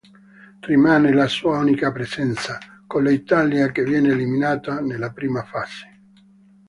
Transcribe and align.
Rimane 0.61 1.13
la 1.13 1.27
sua 1.27 1.59
unica 1.59 1.91
presenza, 1.91 2.57
con 2.87 3.03
l'Italia 3.03 3.71
che 3.71 3.83
viene 3.83 4.09
eliminata 4.13 4.81
nella 4.81 5.11
prima 5.11 5.43
fase. 5.43 5.99